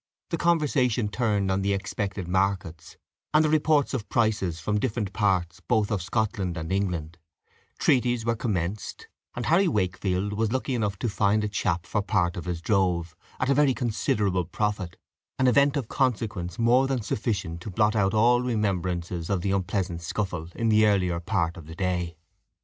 The 0.31 0.37
conversation 0.39 1.09
turned 1.09 1.51
on 1.51 1.61
the 1.61 1.73
expected 1.73 2.27
markets, 2.27 2.97
and 3.35 3.45
the 3.45 3.51
reports 3.51 3.93
of 3.93 4.09
prices 4.09 4.59
from 4.59 4.79
different 4.79 5.13
parts 5.13 5.59
both 5.59 5.91
of 5.91 6.01
Scotland 6.01 6.57
and 6.57 6.71
England; 6.71 7.19
treaties 7.77 8.25
were 8.25 8.35
commenced, 8.35 9.07
and 9.35 9.45
Harry 9.45 9.67
Wakefield 9.67 10.33
was 10.33 10.51
lucky 10.51 10.73
enough 10.73 10.97
to 10.97 11.07
find 11.07 11.43
a 11.43 11.47
chap 11.47 11.85
for 11.85 11.99
a 11.99 12.01
part 12.01 12.35
of 12.35 12.45
his 12.45 12.63
drove, 12.63 13.15
and 13.39 13.47
at 13.47 13.51
a 13.51 13.55
very 13.55 13.75
considerable 13.75 14.45
profit 14.45 14.97
an 15.37 15.45
event 15.45 15.77
of 15.77 15.87
consequence 15.87 16.57
more 16.57 16.87
than 16.87 17.03
sufficient 17.03 17.61
to 17.61 17.69
blot 17.69 17.95
out 17.95 18.15
all 18.15 18.41
remembrances 18.41 19.29
of 19.29 19.41
the 19.41 19.51
unpleasant 19.51 20.01
scuffle 20.01 20.47
in 20.55 20.69
the 20.69 20.87
earlier 20.87 21.19
part 21.19 21.57
of 21.57 21.67
the 21.67 21.75
day. 21.75 22.17